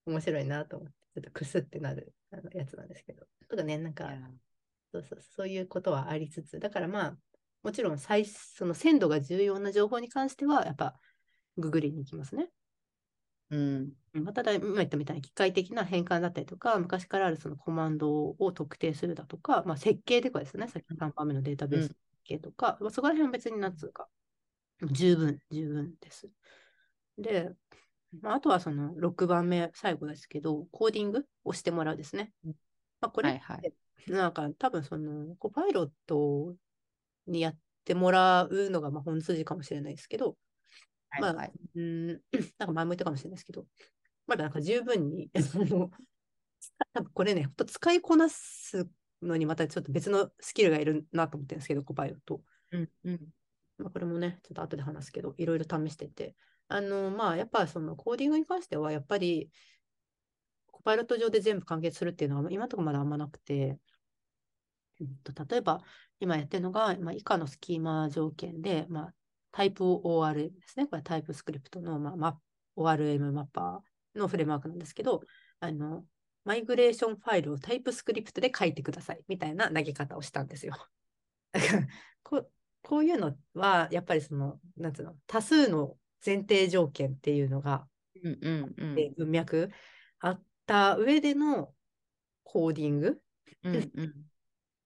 [0.05, 3.25] 面白いなと思って、ちょっとクスってなるあのやつなんですけど。
[3.47, 4.11] とかね、なんか、
[4.91, 7.17] そうそうそういうことはありつつ、だからまあ、
[7.63, 10.99] もちろん最その鮮度が重要な情報に関しては、やっぱ
[11.57, 12.49] ググりに行きますね。
[13.49, 13.93] うん。
[14.13, 24.07] まあ、ただ、今言ったみたいに機械的な変換だったりとか、昔からあるそのコマンドを特定するだとか、まあ、設計とかですね、さっき3番目のデータベース設計とか、まあ、そこら辺は別になんつうか、
[24.81, 26.29] 十分、十分です。
[27.17, 27.51] で、
[28.21, 32.33] まあ、あとはその6番目、最後ですけど、コーディングをしてもらうですね。
[33.01, 33.73] まあ、これはいはい
[34.07, 36.55] なんか多分そのコパイロット
[37.27, 40.37] にやってもらうのがまあ本筋かもしれないですけど、
[41.19, 42.21] まあ、はいはいうーん、
[42.59, 43.65] なんか前も言ったかもしれないですけど、
[44.27, 45.29] まだなんか十分に、
[46.93, 48.87] 多分これね、ほんと使いこなす
[49.21, 52.43] のにまたちょっと別のスキルがいるなと思ってるんですけど、コパイロット。
[52.71, 53.29] うんうん
[53.77, 56.35] まあ、これもね、ちょっと後で話すけど、いろいろ試してて、
[56.67, 59.49] あの、まあ、やっぱそのコーディングに関しては、やっぱり、
[60.71, 63.79] コパイロット上で全部完結するっていうのは、今ところまだあんまなくて、
[64.99, 65.81] うんと例えば、
[66.19, 69.13] 今やってるのが、まあ、以下のスキーマー条件で、まあ、
[69.51, 70.87] タイプ ORM ですね。
[70.87, 72.39] これタイプスクリプトの、まあ、マ
[72.75, 75.21] ORM マッパーのフレームワークなんですけど、
[75.59, 76.05] あの、
[76.43, 80.75] マイグレーションファイルをタイプスクリプトで書いてくださいみたいな投げ方をしたんですよ。
[82.23, 82.49] こ
[82.85, 87.87] こういうのは、やっぱりその、なんつうの、多数の前提条件っていうのが、
[88.23, 89.69] うんうんうんで文脈
[90.19, 91.73] あった上での
[92.43, 93.21] コーディング、
[93.63, 94.13] うんうん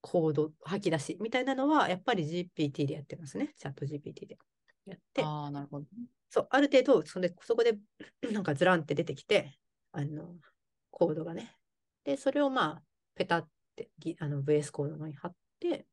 [0.02, 3.54] コード、吐き出しみたいなのは、やっぱり GPT でやってますね。
[3.58, 4.38] チャット GPT で
[4.86, 5.86] やって、ああ、なるほど。
[6.30, 7.78] そう、ある程度それ、そこで
[8.32, 9.60] なんかずらんって出てきて、
[9.92, 10.38] あの、
[10.90, 11.54] コードがね。
[12.06, 12.84] で、それをまあ、
[13.16, 15.86] ペタってぎあの VS コードに貼って、うん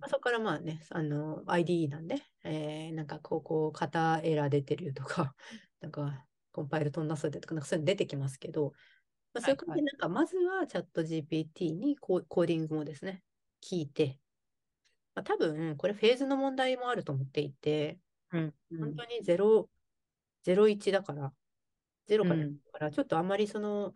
[0.00, 5.34] まあそこからまあね、あの、IDE なんで、えーなんかこう、こう、型エラー出てるとか、
[5.80, 8.72] なんか、コンパイル飛んだそうでとか、なんかそういうの出てきますけど、
[9.34, 9.54] まあ、そうい。
[9.54, 13.24] う感じで、なんか、まずはチャット GPT にコーコーディングもですね、
[13.62, 14.20] 聞いて、
[15.14, 19.70] まあ、多分、これフェーズの問題もあると思っていて、うん本当に0、
[20.44, 21.34] 01だから、
[22.06, 22.58] 0からうん。
[22.64, 23.94] やるから、ちょっとあんまりその、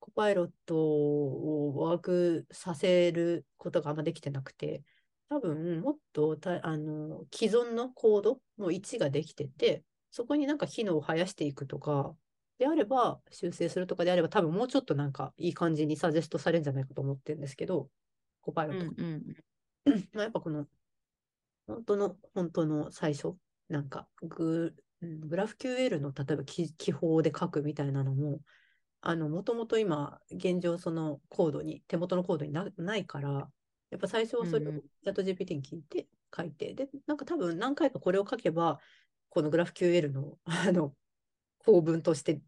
[0.00, 4.84] コパイロットをワークさせることがあんまできてなくて、
[5.30, 12.14] 多分もっとたあの既存のコードの1ができてて、そこになんか機能を生やしていくとか、
[12.58, 17.88] であれば、修正するとかであれば、多分もうちょっとなんかいい感じにサジェストされるんじゃないかと思ってるんですけど、
[18.42, 18.94] コパイロット。
[18.96, 19.22] うん
[20.12, 20.66] まあ、やっぱこの、
[21.66, 23.34] 本当の、本当の最初、
[23.68, 28.40] なんかグ、うんグラフ QL の例えば記記法で書くみたいなのも、
[29.00, 33.48] あの、もともと今、現状そのコードに、手元のコードになないから、
[33.90, 34.72] やっぱ最初はそれを
[35.02, 38.80] チャット GPT に聞いて書いて、で、なんか多分何回かこれを書けば、
[39.28, 40.96] このグラフ QL の、 あの、
[41.64, 42.40] 構文として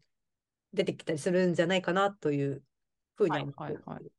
[0.73, 2.63] 出てきたりするんじゃないかなという
[3.15, 3.83] ふうには思ってるんで。
[3.83, 4.11] すけどはいはい。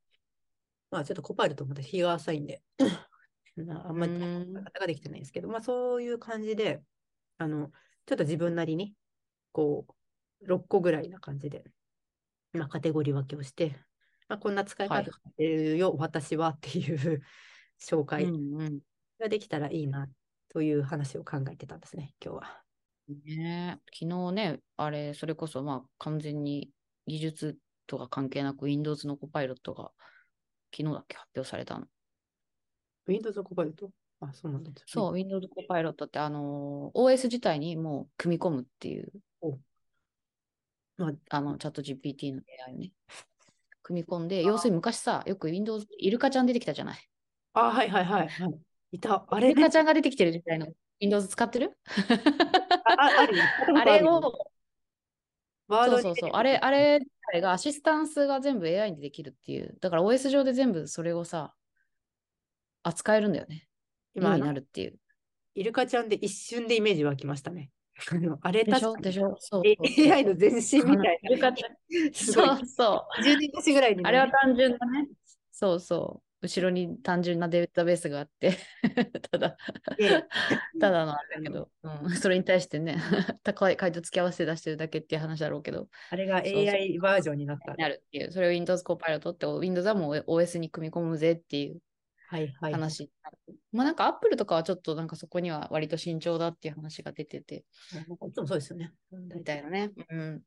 [0.91, 2.63] まあちょっとコパイルとまた日が浅いんで、
[3.57, 4.65] なあんまりうん。
[4.65, 6.83] 方ができてないんですけど、まあそういう感じで、
[7.39, 7.71] あの、
[8.07, 8.95] ちょっと自分なりに、
[9.53, 9.87] こ
[10.41, 11.65] う、6個ぐらいな感じで、
[12.53, 13.77] まあカテゴリー分けをして、ま
[14.35, 15.05] あこんな使いはい。
[15.05, 17.23] 方してるよ、私はっていう
[17.81, 18.27] 紹う介
[19.19, 20.09] ができたらいいな
[20.49, 22.65] という話を考えてたんですね、今日は。
[23.09, 23.97] ねえ。
[23.99, 26.71] 昨日ね、あれ、それこそまあ完全に
[27.07, 29.93] 技術とか関係なく Windows のコパイロットが
[30.75, 31.87] 昨日だっけ発表されたの。
[33.07, 34.83] Windows コパイルとあ、そうなんです、ね。
[34.87, 39.13] そう、Windows コパイロットってあのー OS 自体にもう組み込むっていう、
[40.97, 42.93] まあ、あのチャット GPT の AI をね、
[43.85, 46.99] 組み込んで、要するに昔さ、よく Windows イルカちゃん出てきたじゃない？
[47.53, 48.29] あ、はいはいはい。
[48.29, 48.59] はい、
[48.93, 49.25] いた。
[49.29, 50.67] あイれねルカちゃんが出てきてる時代の
[51.01, 51.79] Windows 使ってる？
[52.85, 53.11] あ
[53.77, 54.21] あれを、
[55.69, 56.31] そうそうそう。
[56.33, 57.01] あれ、あれ
[57.41, 59.77] がアシスタンスが全部 AI にできるっていう。
[59.81, 61.55] だから OS 上で全部それをさ、
[62.83, 63.69] 扱えるんだよね。
[64.15, 64.99] 今今になるっていう。
[65.55, 67.71] イルカちゃんで一瞬でイメージ湧きましたね。
[68.43, 68.93] あ れでしょ？
[68.93, 69.37] 確かでしょ？
[69.39, 71.55] そう AI の前身みたいな。
[72.13, 72.47] すごい。
[72.47, 73.23] そうそう。
[73.23, 75.09] 10年越しぐらいにね、あれは単純なね。
[75.53, 76.25] そうそう。
[76.47, 78.53] 後ろに単純なデータベースがあって、
[79.33, 79.57] ただ、
[79.97, 80.25] で
[80.79, 82.99] ただのあれだけど、うん、それに対してね、
[83.43, 87.73] 高い回答付き合わせて出してるだけっていう話だろうけど、あれが AI バージョンになった。
[87.75, 91.79] なるっていう、それを Windows Copilot って Windows はもう OS に組み込むぜっていう
[92.35, 92.73] はいはい。
[92.73, 93.39] 話になる。
[93.73, 97.65] まあなんか Apple とかはちょっとなんかそこには割と慎重だっていう話が出てて、
[98.27, 98.93] いつもそうですよね。
[99.13, 99.93] みたいなね。
[100.11, 100.43] うん。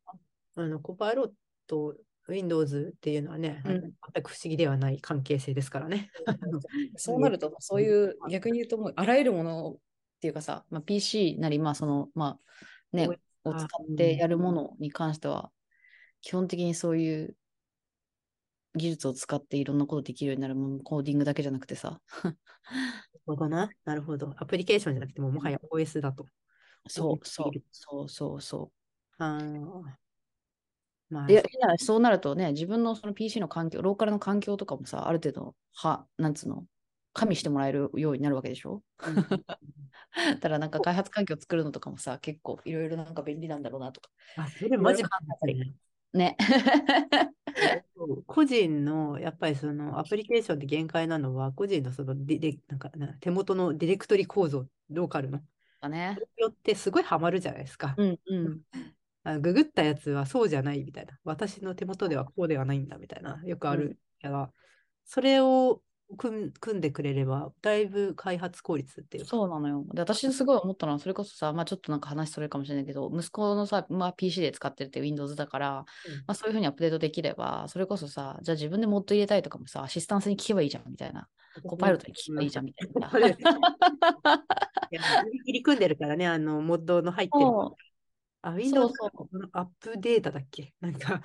[0.56, 1.30] あのコパイロッ
[1.65, 1.95] ト、
[2.28, 3.82] Windows っていうのはね、うん
[4.13, 6.12] 全く不思議ではない関係性ですからね。
[6.97, 9.78] そうなると、そういう逆に言うともうあらゆるものっ
[10.19, 12.38] ていうかさ、まあ、PC なり、まあその、ま
[12.91, 13.08] あね、
[13.45, 15.52] を使ってやるものに関しては、
[16.19, 17.38] 基本的にそういう
[18.75, 22.01] 技術を使っていろんなことできるようになるもの、コーディングだけじゃなくてさ。
[22.23, 22.38] なる
[23.25, 23.69] ほどな。
[23.86, 24.34] なるほど。
[24.38, 26.25] アプリケーションじゃなくても、もはや OS だと。
[26.88, 28.71] そうそう、そうそうそ
[29.17, 29.97] あー
[31.10, 31.32] まあう。
[31.32, 31.43] いや、
[31.77, 36.65] そうなるとね、自分のその PC の環境、ローカルの環境とかもさ、ある程度、は、なんつうの、
[37.13, 38.84] 加味してもらえるようになるわけでしょ？
[38.99, 39.15] うん
[40.41, 44.10] ただなんか開発環境を作るのとかもさ、結構いろいろなんか便利なんだろうなとか。
[44.38, 45.73] あ、それマジいろいろ考ね。
[46.13, 46.36] ね。
[48.28, 55.41] 個人のやっぱりそのアプリケーションで限界なのは、個人のそのディレなんかな手元のディレクトリ構造、ローカルの。
[55.82, 57.96] だねよってすごいハマるじゃないですか。
[57.98, 58.62] うんうん。
[59.24, 61.20] あググったやつはそうじゃないみたいな。
[61.24, 63.41] 私の手元ではこうではないんだみたいな。
[63.46, 64.54] よくあうんるから、
[65.06, 65.84] それを
[66.15, 69.30] 組ん組んでくれれば、だいぶ開発効率っていうか。
[69.30, 69.86] そうなのよ。
[69.93, 81.28] で、私すごい思ったのは、それこそさ、まあちょっとなんか話それるかもしれないけど、息子のさ、まあ PC で使ってるって Windows だから、うんまあそういうふうにアップデートできれば、それこそさ、じゃあ自分でモッド入れたいとかもさ、アシスタンスに聞けばいいじゃんみたいな。
[81.63, 83.10] コパイロットに聞けばいいじゃんみたいな。
[83.10, 83.39] そうです
[84.91, 87.46] いや入り組んでるからね、あの、モッドの入ってる。
[88.41, 88.93] あ、Windows。
[89.04, 90.74] のアップデータだっけ？
[90.80, 91.22] なんか、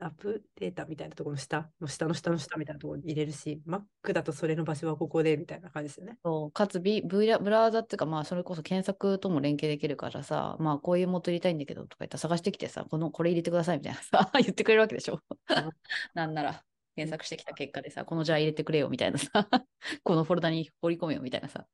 [0.00, 6.18] アップデータみたいなところの下の下の下の下みたいなところに入れるし、Mac だとそれの場所はここでみたいな感じですよね。
[6.24, 15.70] そうかつビブラブラウザっていうか、まあそれこそ検索とも連携できるからさ、まあこういうモッド入れたいんだけどとか言ったら探してきてさ、このこれ入れてくださいみたいなさ、 言ってくれるわけでしょうん。
[16.14, 16.64] なんなら。
[16.96, 19.48] 検索してきた結果でさ、このじゃあ入れてくれよみたいなさ、
[20.02, 21.64] このフォルダに放り込めよみたいなさ、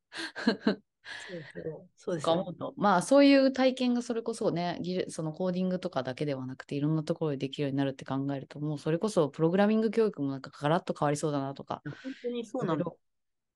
[1.97, 11.83] そうですよねまあそういう体験がそれこそね、そのコーディングとかだけではなくて、いろんなところでできるようになるって考えると、もうそれこそプログラミング教育もなんかガラッと変わりそうだなとか。
[11.85, 12.97] 本当にそうなの。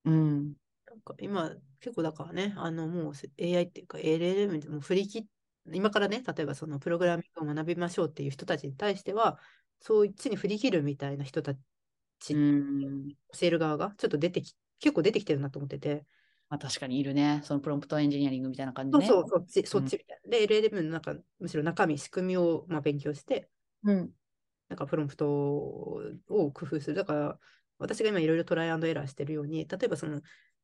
[0.05, 0.53] うん。
[0.87, 5.25] なんか今、結構だからね、あのもう AI っていうか LLM でも振り切っ
[5.75, 9.39] 今からね、例えばそのプログラミングを学びましょうっていう人たちに対しては、
[9.81, 11.55] そういっちに振り切るみたいな人た
[12.21, 13.09] ち、うん。
[13.09, 16.05] 教える側がちょっと出てき、結構出てきてるなと思ってて、
[16.51, 17.41] まあ確かにいるね。
[17.45, 19.07] そのプロンプトエンジニアリングみたいな感じね。
[19.07, 20.31] そうそう、そっち、そっちみたいな。
[20.31, 23.49] で、LLM の中、むしろ中身、仕組みをまあ勉強して、
[23.85, 24.11] うん。
[24.69, 26.03] なんかプロンプトを
[26.53, 26.97] 工夫する。
[26.97, 27.39] だから、
[27.79, 30.21] 私が今いろいろトライアンドエラーしてるように、例えばその、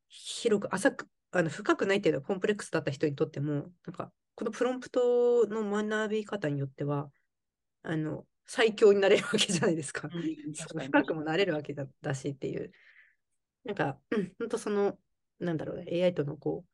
[0.07, 7.09] 広く、浅く、あの深くないっていうのはコンプレックスだった人にとっても、なんか、このプロンプトの学び方によっては、
[7.83, 10.09] あの、最強になれるわけじゃないですか。
[10.53, 12.71] その深くもなれるわけだだしっていう。
[13.63, 14.97] なんか、うん、ほんとその、
[15.39, 16.69] なんだろうね、AI とのこう、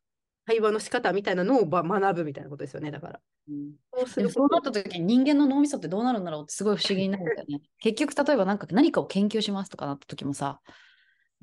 [0.46, 3.20] 会話の仕方みたいなのをば学ぶみたいなことですよね、だから。
[3.50, 3.72] うん
[4.08, 7.62] そうそうなった時に人間の脳みそってどうなるんだろうってすごい不思議になるんだよね。
[7.80, 10.62] 結局例えばなんか何かを研究しますとかなった時もさ、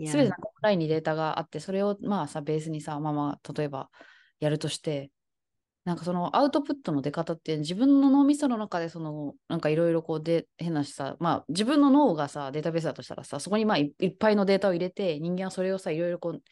[0.06, 3.90] すべてオンラインにデータがあって、それをまあさ、ベースにさ、まあまあ、例えば
[4.40, 5.10] やるとして、
[5.84, 16.42] なんかそのアウトプットの出方って自分の脳みその中でそのなんかいろいろこうで変なしさ、まあ自分の脳がさ、データベースだとしたらさ、そこにまあいいっぱいのデータを入れて、人間はそれをさ、いろいろこう、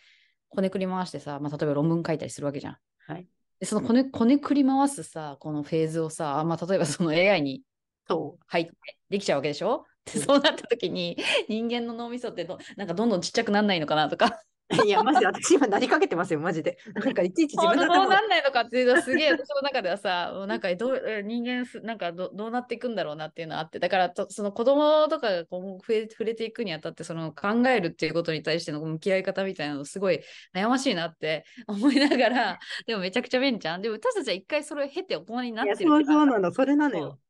[0.49, 2.77] こねくり回してさ、まあ例えば論文書いたりするわけじゃん。
[3.07, 3.27] はい。
[3.61, 7.63] で、そのこねこねくり回すさ、このフェーズをさ、まあ例えばその AI に
[8.09, 8.73] そ入って
[9.11, 9.85] できちゃうわけでしょ？
[10.05, 11.17] でうんそうなった時に
[11.49, 14.31] 人間の脳みそってどなんかどんどんちっちゃくなんないのかなとかう。
[14.85, 16.77] いや、マジで、私今なりかけてますよ、マジで。
[16.95, 30.21] なんかいちいち自分のどうなんないのかっていうのはすげえ私の中ではさもうなんかどうえ人間すなんかどどうなっていくんだろうなっていうのはあってだからとその子供とかが今後触れ触れていくにあたってその考えるっていうことに対しての向き合い方みたいなのすごい
[30.55, 37.21] 悩ましいなって思いながら でもめちゃくちゃ便利じゃんでも私たちは一回それを経て大人にないっや、てるそうそうなの、それなのよ。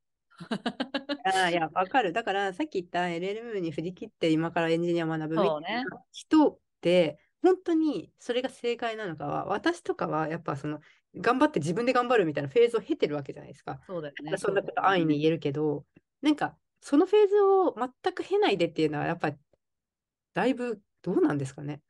[1.24, 2.12] あいや、わかる。
[2.12, 10.80] だから、さっき言った LLM に振り切って今からエンジニアを学ぶみたいな人って、本当にそれが正解なのかは、私とかはやっぱその、
[11.16, 13.80] 頑張って自分で頑張るみたいなフェーズを経てるわけじゃないですか。
[13.86, 14.36] そうだよね。
[14.36, 15.86] そんなこと安易に言えるけど、
[16.22, 19.32] なんか、そのフェーズを全く経ないでっていうのは、やっぱ
[20.34, 21.80] だいぶどうなんですかね。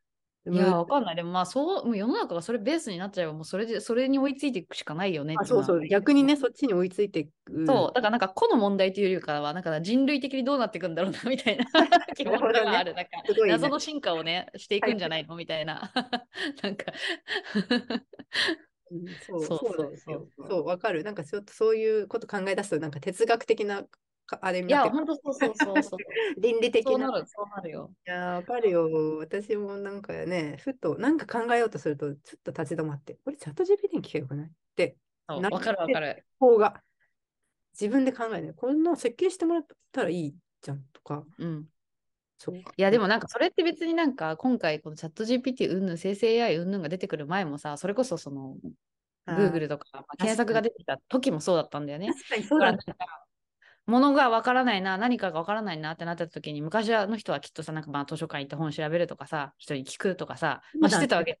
[0.49, 1.15] いや、わかんない。
[1.15, 7.65] でもまあ、そう、もう世の中がそれベースになっちゃえば、もうそれで、それに追いついていくしかないよねあそうそう、逆にね、そっちに追いついていく。
[7.65, 11.65] そう、だからなんか個の問題というよりかは、なんか人類的にどうなっていくんだろうなみたいな
[12.15, 12.93] 気持ちがある。
[12.93, 13.11] なんか
[13.47, 15.35] 謎の進化をね、していくんじゃないの？
[15.35, 15.91] みたいな。
[16.63, 16.93] なんか。
[19.19, 20.27] そうそうそうそう。
[20.49, 21.03] そうわかる。
[21.03, 23.83] なんかちょっとそういうこと考え出すとなんか哲学的な
[24.41, 25.99] あれいや、本当そうそうそうそう。
[26.41, 26.91] 倫理的な。
[26.91, 27.93] そうなる、そうなるよ。
[28.05, 29.17] いや、わかるよ。
[29.19, 34.47] 私もなんかね、ふと、なんか考えようとすると、ちょっと立ち止まって、これチャット GPT に聞けよくない？
[34.47, 34.97] って。
[35.27, 36.25] わかるわかる。
[36.39, 36.81] 方が。
[37.79, 38.53] 自分で考えない。
[38.53, 41.25] こんな設計してもらったらいいじゃんとか。
[41.37, 41.69] うん。
[42.39, 48.57] そういやでもなんかそれって別になんか今回このチャット GPT うんぬん生成 AI うんぬんが出てくる前もさそれこそその
[49.27, 52.13] Google とか、まあ、検索が出てきた時もそうだったんだよね。
[52.13, 53.26] 確かにそうだった。
[53.87, 61.39] ものがわからないな、何かがわからないなってなった時に、昔の人はきっとさ、なんかまあ図書館行って本調べるとかさ、人に聞くとかさ、まあ、知ってたわけ。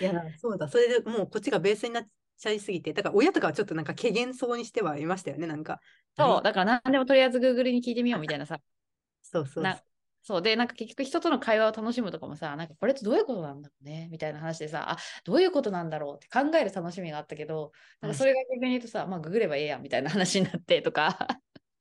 [0.00, 5.80] いや、そうだ、それでもうこっちがベースになっちゃいすぎて、だから親とかはちょっとなんか軽減そうにしてはいましたよね、なんか。
[6.16, 8.60] そう、だから何でもとりあえず Google に聞いてみようみたいなさ。
[9.22, 9.93] そうそうそう
[10.42, 21.18] で、なんか結局人との会話を楽しむとかもさ、なんかこれってどういうことなんだろうねみたいな話でさ、あ、どういうことなんだろうって考える楽しみがあったけど、なんかそれが逆に言うとさ、まあググればええやんみたいな話になってとか、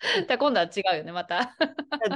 [0.27, 1.55] だ今度は違うよね、また。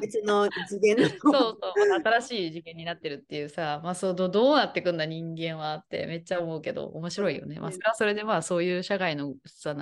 [0.02, 1.10] 別の次元の。
[1.20, 7.60] そうそう、新しい次元になってるっていうさ、まあそうどうなってくんだ人間はってめっちゃ思うけど、面白いよね。
[7.60, 9.76] まあそれはそれでまあそういう社会のさ、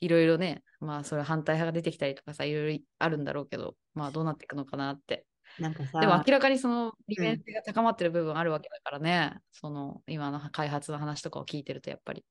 [0.00, 5.24] いろいろね、まあそれ反対派が出てきたりとかさ、いろいろあるんだろうけど、まあどうなっていくのかなって
[5.58, 12.24] なんかさでも明らかにその利便性が高まってる部分あるわけだからね、うん、その今の開発の話とかを聞いてるとやっぱり。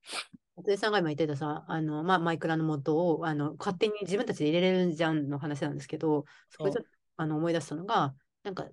[0.58, 8.66] 松井さんが今言ってたさ、あのまあ、マイクラの元をあの勝手に自分たちで入れれるじゃんの話なんですけど、そこちょっとあの思い出したのが、なんか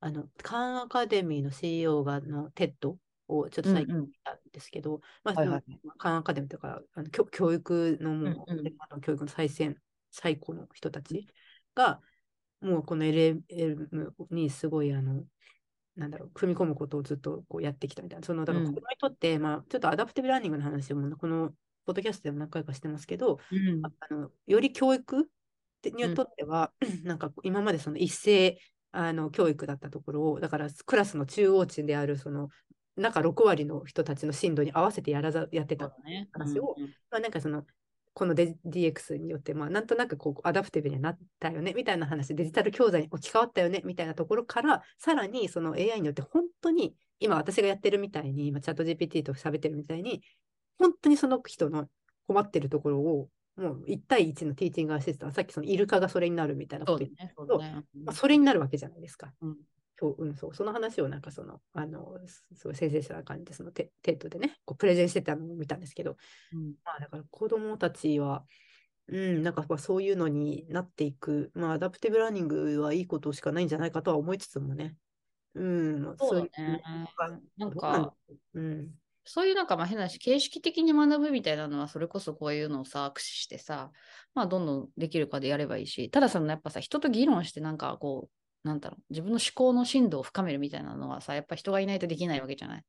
[0.00, 2.96] あの Khan Academy の CEO がの TED
[3.28, 5.34] をちょっと最近見たんですけど、まあ、
[5.98, 8.58] カンアカデミーとかあの教教育のもう、うん。
[8.58, 8.62] う
[8.96, 9.76] ん、教育の最先
[10.10, 11.28] 最高の人たち
[11.76, 12.00] が、
[12.60, 13.40] もうこの LM
[14.30, 15.24] にすごいあの、
[15.96, 18.26] なんだろう、組み込むことをずっとこうやってきたみたいな。
[18.26, 21.50] その、だから子供にとって、うん、まあ、ちょっと adaptive learning の話も、この
[21.86, 25.28] ポッドキャストでも何回かしてますけど、うん、あのより教育
[25.84, 28.58] にとっては、うん、なんか今までその一斉
[28.92, 32.48] あの教育だったところを、だからクラスの中央値である、その、
[32.96, 35.92] 中6割の人たちの進度に合わせてやらざやってた
[36.32, 37.64] 話を、ねうんうん、まあ、なんかその
[38.12, 50.22] この DX によって、まあ、なんとなくこうアダプティブになったよねみたいな話、デジタル教材に置き換わったよねみたいなところから、さらにその AI によって本当に、今私がやってるみたいに、今チャット GPT と喋ってるみたいに、
[50.78, 51.88] 本当にその人の
[52.26, 59.32] 困ってるところを、もう1対1のティーチングアシスタント、さっきそのイルカがそれになるみたいなこと言ったけど、そ、ねまあ、それになるわけじゃないですか。
[59.40, 59.56] うん
[60.00, 66.16] そううん、そうその話をなんかその、あの、すごい先生者な感じで、そのテ TED でね、こうプレゼンしてたのを見たんですけど、
[66.54, 68.46] うん、まあだから子供たちは、
[69.08, 74.96] うん、なんかそういうのになっていく、まあ adaptive learning はいいことしかないんじゃないかとは思いつつもね、
[75.54, 76.82] うん、そうだね。
[77.58, 78.14] なんか、
[78.54, 78.88] うん、
[79.24, 83.90] そういうなんかまあ変なし、形式的に学ぶみたいなのは、それこそこういうのをさ、駆使してさ、
[84.34, 92.84] まあどんどんできるかでやればいいし、ただそのやっぱさ、人と議論してなんかこう、なんだろう、自分の思考の深度を深めるみたいなのはさ、やっぱ人がいないとできないわけじゃない？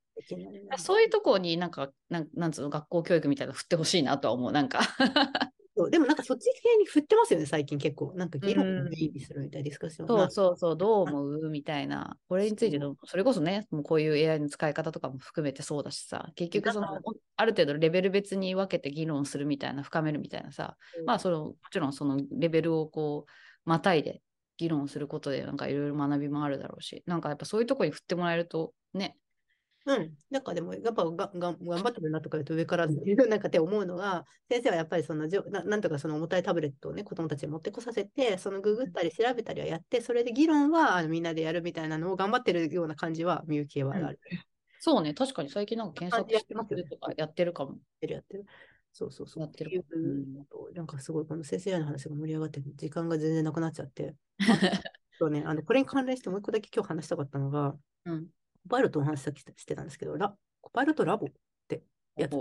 [0.77, 4.81] そういうところになんか、なんなんつうの、学校教育みたいなの振ってほしいなとは思う、なんか。
[5.77, 8.13] そうでもなんかそっち系に振ってますよね、最近結構。
[8.15, 10.07] なんか議論を意味するみたいディスカッション。
[10.07, 11.49] そうそうそう、どう思う？
[11.49, 12.17] みたいな。
[12.27, 16.88] これについての、それこそね、もうこういう AI の使い方とかも含めてそうだしさ、結局その、
[17.38, 23.31] ある程度レベル別に分けて議論するみたいな、深めるみたいなさ、まあその、もちろんそのレベルをこう、
[23.63, 24.21] またいで
[24.62, 29.17] 議論することでなんかいろいろ学びもあるだろうし、なんかやっぱそういうところに振ってもらえるとね。
[29.88, 32.86] うん、なんかでも、やっぱがが頑張ってるなとか言うと上から
[33.28, 44.20] なんかって思うのが、先生はやっぱりそのじょななんとかその重たいタブレットをね、子供たちに持ってこさせて、そのググったり調べたりはやって、それで議論はあのみんなでやるみたいなのを頑張ってるような感じははある。
[44.32, 44.39] うん、
[44.80, 47.72] そうね、確かに最近なんか検索してますとかやってるかも。
[47.72, 48.45] やってるやってる。
[48.94, 49.44] そうそうそう。
[49.44, 49.86] やってる。
[49.92, 54.16] うん、なんかすごい、この先生の話が盛り上がって、時間が全然なくなっちゃって。
[55.18, 57.76] そうね、あのこれに関連してもう一個だけ今日話したかったのが、
[58.06, 58.26] うん、
[58.64, 61.30] コパイロットの話さっきしてたんですけど、ラコパイロットラボっ
[61.68, 61.84] て
[62.16, 62.36] やつ、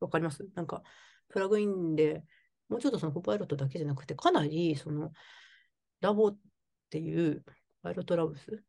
[0.00, 0.46] わかります？
[0.54, 0.82] なんか、
[1.28, 2.24] プラグインで
[2.68, 5.12] もうちょっとそのコパイロットだけじゃなくて、かなりその
[6.00, 6.38] ラボっ
[6.90, 7.44] ていう、
[7.82, 8.64] パイロットラブス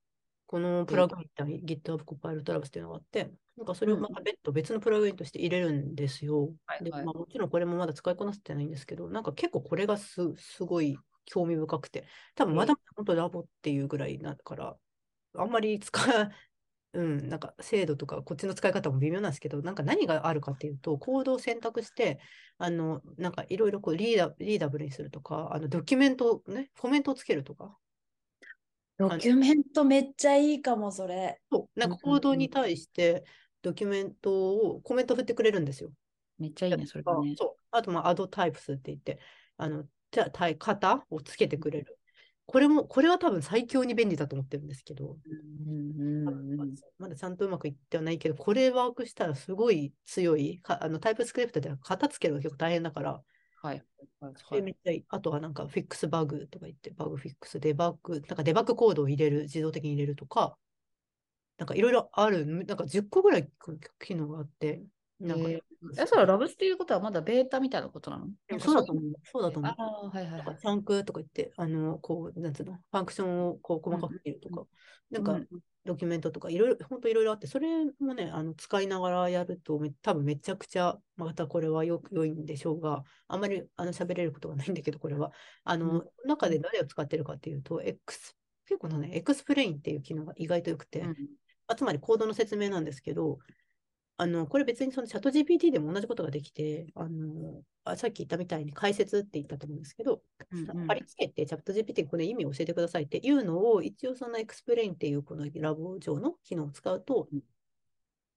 [0.48, 6.54] このプラグイン対 GitHub Copilot Labs っていうのがあって、なんかそれをまた別途別のプラグインとして入れるんですよ。
[6.82, 7.06] で、はいはい。
[7.06, 14.78] まあ、もちろんこれもまだ使いこなせてないんですけど、なんか結構これがすすごい興味深くて、多分まだまだ本当ラボっていうぐらいだから、
[15.38, 16.06] あんまり使う、
[16.94, 22.20] うん、なんか精度とかこっちの使い方も微妙なんですけど、なんか何があるかっていうと、コードを選択して、
[22.58, 27.78] あの、なんかいろいろこうリーダリーダブルにするとか、あのドキュメントをね、コメントをつけるとか、
[28.98, 31.42] ドキュメントめっちゃいいかも、それ。
[31.52, 33.24] そう、なんかうんうんうんコードに対して
[33.62, 35.92] ドキュメントを、コメント振ってくれるんですよ。
[36.38, 37.36] めっちゃいいね、それがね。
[37.38, 37.62] そう。
[37.72, 39.20] あと、まあ、アドタイプスって言って、
[39.58, 41.98] あの、じゃあ、型をつけてくれる。
[42.46, 53.22] これも、これは多分最強に便利だと思ってるんですけど、うんうんうんうんまだちゃんとうまくいってはないけど、これワークしたらすごい強い、かあのタイプスクリプトでは型つけるのが結構大変だから、
[53.66, 53.84] はい。
[54.20, 55.16] はいめっちゃ。
[55.16, 60.58] あとはなんかフィックスバグとか言って、バグフィックス、デバッグ、なんかデバッグコードを入れる、自動的に入れるとか、
[61.58, 63.50] なんかいろいろある、なんか10個ぐらい
[64.00, 64.84] 機能があって、
[65.20, 65.54] なんか、え
[65.98, 68.28] え、それはラブスっていうことはまだベータみたいなことなの？
[68.60, 69.14] そうだと思う。
[69.24, 69.82] そうだと思うあ。
[69.82, 70.56] あ、はいはいなんはい。
[70.56, 74.66] かチャンクとか言って、あの、こう、なんつうの、ファンクションをこう細かく切るとか、
[75.10, 75.48] なんかうん
[75.86, 85.32] ドキュメントとか、いろいろ、本当いろいろあって、それもね、あの、使いながらやるとめ、多分めちゃくちゃ、またこれはよく良いんでしょうが、あんまりあの喋れることがないんだけど、これは。
[85.64, 86.28] あの、うん。
[86.28, 91.16] 中で誰を使ってるかっていうと、X、結構のね、エクスプレインっていう機能が意外と良くて、うん。
[91.68, 93.40] あつまりコードの説明なんですけど、
[94.18, 107.44] あの、これ別にそのチャット GPT でも同じことができて、あの、あさっき言ったみたいに解説って言ったと思うんですけど、うんうん貼り付けてチャット GPT にこの意味を教えてくださいっていうのを、一応その Explain っていうこのラボ上の機能を使うとうん、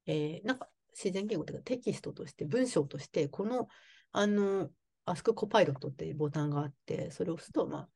[0.06, 3.68] えーなんか自然言語というかテキストとして、文章として、この、
[4.10, 4.70] あの、
[5.06, 7.88] Ask Copilot っていうボタンがあって、それを押すと、まあ、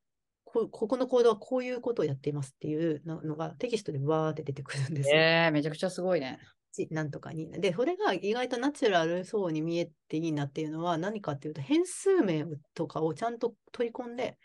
[0.45, 5.17] こここのコードはこういうことをやっていますっていうののがテキストでわーって出てくるんですよ。
[5.17, 6.39] ええ、めちゃくちゃすごいね。
[6.73, 7.51] ちなんとかに。
[7.53, 12.45] で、それが意外とナチュラルそうに見えていいなっていうのは何かっていうと、変数名
[12.75, 14.39] とかをちゃんと取り込んで、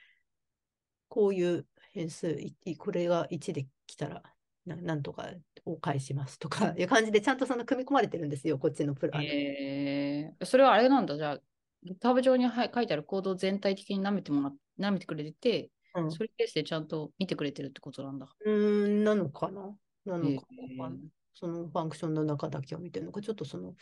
[1.09, 2.37] こういう変数、
[2.77, 4.23] これが1で来たら
[4.65, 5.31] な、なんとか
[5.65, 9.23] を返しますとか いう感じで、ちゃんとその組み込まれてるんですよ、こっちのプラン。
[9.23, 11.17] ええ、それはあれなんだ。
[11.17, 11.41] じゃあ、
[11.83, 18.27] GitHub 上にはい書いてあるコードを全体的に舐めてもらっ舐めてくれてて、うんそれベースでちゃんと見てくれてるってことなんだ。
[18.45, 19.77] うーん、なのかな？
[20.05, 20.89] なのえかな、
[21.39, 23.75] そのファンクションの中だけを見てるのか、ちょっとその、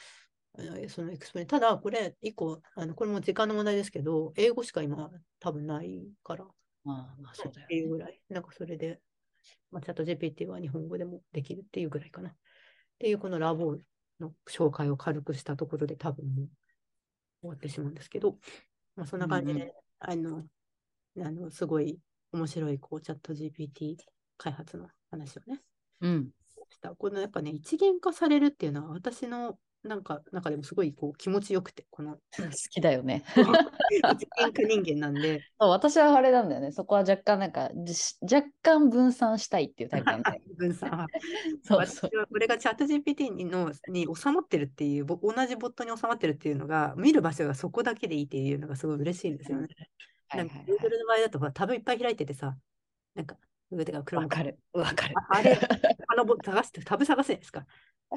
[0.57, 1.47] えーその Explain。
[1.47, 6.45] ただ、これ、一個、あのこれも時間の問題ですけど、英語しか今、多分ないから、
[6.83, 7.91] まあ、まあそうだよっていうね。
[7.91, 8.21] ぐらい。
[8.29, 8.99] なんかそれで、
[9.71, 12.29] まあ、チャット GPT は日本語でもできるっていうぐらいかな。
[12.29, 12.33] っ
[12.99, 13.77] ていうこのラボ
[14.19, 16.47] の紹介を軽くしたところで多分もう
[17.41, 18.37] 終わってしまうんですけど、
[18.95, 20.43] まあ、そんな感じで、うんうあの、
[21.19, 21.99] あの、すごい
[22.31, 23.97] 面白いこうチャット GPT
[24.37, 25.61] 開発の話をね、
[26.01, 26.29] うん。
[26.75, 26.95] した。
[26.95, 33.23] このやっぱね、一元化されるっていうのは私のなんか中でもすごいこう気持ちよくて、この 好きだよね。
[33.35, 36.71] 一元化人間なんで、そう私はあれなんだよね。
[36.71, 40.41] そこは若干なんか、じ若干分散したいっていうタイプなんだよ。
[40.57, 41.19] 分散派。
[41.63, 42.15] そうそう私。
[42.17, 49.67] はこれがチャット GPT にのに収まってるっていう、ぼ同じボットに収まってるっていうのが、見る場所がそこだけでいいっていうのがすごい嬉しいんですよね。
[50.33, 52.57] なんかはいはい Google の場合だとタブいっぱい開いててさ、
[53.13, 53.37] なんか、
[53.71, 54.59] Google が黒わかる。
[54.73, 55.15] わかる。
[55.17, 55.59] ああれ、
[56.07, 57.65] あのボ探して、タブ探すじゃないですか？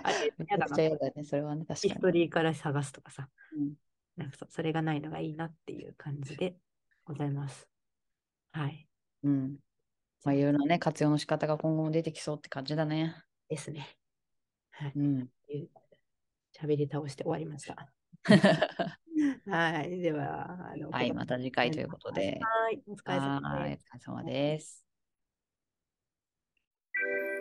[0.02, 0.82] あれ、 めちやだな。
[0.82, 1.24] 嫌だね。
[1.24, 1.98] それはね、確ヒかに。
[2.00, 3.74] ストリーから探すとかさ、うん
[4.16, 6.56] なんかそそれがないのがいいなっていう感じで
[7.04, 7.68] ございます。
[8.50, 8.88] はい。
[9.22, 9.58] うん。
[10.24, 13.14] まあ、いろいろなね、活用の仕方が今後も出てきそうって感じだね。
[13.48, 13.86] ですね。
[14.72, 14.92] はい。
[14.96, 15.28] うん。
[16.52, 17.92] 喋り倒して終わりました。
[19.46, 19.98] はい。
[20.00, 22.40] では、あのはい、また次回ということで。
[22.40, 22.82] はい。
[22.88, 23.78] お疲れ様はい、
[24.08, 24.87] おです。